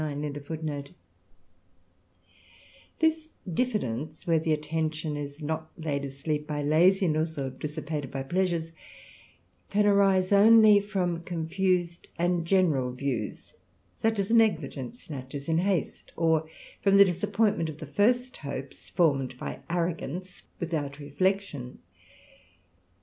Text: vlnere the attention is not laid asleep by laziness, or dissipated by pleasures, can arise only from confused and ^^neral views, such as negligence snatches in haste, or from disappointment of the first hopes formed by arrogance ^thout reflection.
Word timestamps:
vlnere 0.01 0.93
the 2.97 4.51
attention 4.51 5.15
is 5.15 5.43
not 5.43 5.69
laid 5.77 6.03
asleep 6.03 6.47
by 6.47 6.63
laziness, 6.63 7.37
or 7.37 7.51
dissipated 7.51 8.09
by 8.09 8.23
pleasures, 8.23 8.73
can 9.69 9.85
arise 9.85 10.31
only 10.31 10.79
from 10.79 11.21
confused 11.23 12.07
and 12.17 12.47
^^neral 12.47 12.97
views, 12.97 13.53
such 13.95 14.17
as 14.17 14.31
negligence 14.31 15.03
snatches 15.03 15.47
in 15.47 15.59
haste, 15.59 16.11
or 16.15 16.47
from 16.81 16.97
disappointment 16.97 17.69
of 17.69 17.77
the 17.77 17.85
first 17.85 18.37
hopes 18.37 18.89
formed 18.89 19.37
by 19.37 19.59
arrogance 19.69 20.41
^thout 20.59 20.97
reflection. 20.97 21.77